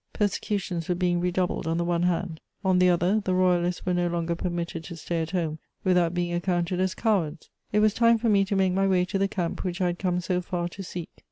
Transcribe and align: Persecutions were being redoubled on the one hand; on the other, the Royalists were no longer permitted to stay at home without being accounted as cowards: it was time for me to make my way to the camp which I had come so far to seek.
Persecutions 0.13 0.89
were 0.89 0.95
being 0.95 1.19
redoubled 1.19 1.67
on 1.67 1.77
the 1.77 1.85
one 1.85 2.01
hand; 2.01 2.41
on 2.65 2.79
the 2.79 2.89
other, 2.89 3.19
the 3.19 3.35
Royalists 3.35 3.85
were 3.85 3.93
no 3.93 4.07
longer 4.07 4.33
permitted 4.35 4.83
to 4.85 4.95
stay 4.95 5.21
at 5.21 5.29
home 5.29 5.59
without 5.83 6.11
being 6.15 6.33
accounted 6.33 6.79
as 6.79 6.95
cowards: 6.95 7.51
it 7.71 7.81
was 7.81 7.93
time 7.93 8.17
for 8.17 8.27
me 8.27 8.43
to 8.45 8.55
make 8.55 8.73
my 8.73 8.87
way 8.87 9.05
to 9.05 9.19
the 9.19 9.27
camp 9.27 9.63
which 9.63 9.79
I 9.79 9.85
had 9.85 9.99
come 9.99 10.19
so 10.19 10.41
far 10.41 10.67
to 10.69 10.81
seek. 10.81 11.07